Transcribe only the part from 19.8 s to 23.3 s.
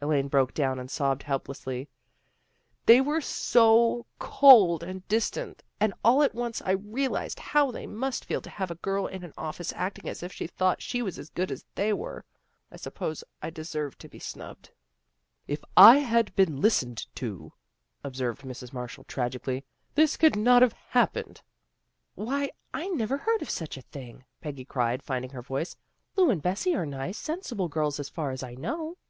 this could not have hap pened."" Why, I never